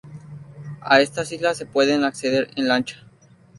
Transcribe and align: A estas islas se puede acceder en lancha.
A 0.81 0.99
estas 0.99 1.31
islas 1.31 1.59
se 1.59 1.67
puede 1.67 1.93
acceder 1.93 2.49
en 2.55 2.67
lancha. 2.69 3.05